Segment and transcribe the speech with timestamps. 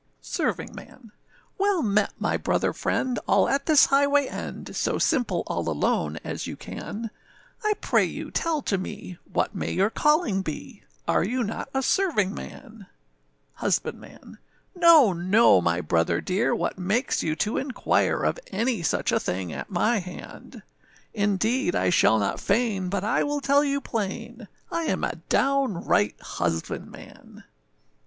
[0.21, 1.11] ]SERVINGMAN.
[1.59, 6.47] WELL met, my brother friend, all at this highway end, So simple all alone, as
[6.47, 7.11] you can,
[7.63, 11.83] I pray you tell to me, what may your calling be, Are you not a
[11.83, 12.87] servingman?
[13.57, 14.39] HUSBANDMAN.
[14.75, 19.53] No, no, my brother dear, what makes you to inquire Of any such a thing
[19.53, 20.63] at my hand?
[21.13, 26.19] Indeed I shall not feign, but I will tell you plain, I am a downright
[26.19, 27.43] husbandman.